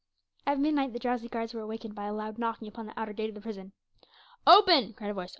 [0.47, 3.29] At midnight the drowsy guards were awakened by a loud knocking upon the outer gate
[3.29, 3.71] of the prison.
[4.47, 5.29] "Open!" cried a voice.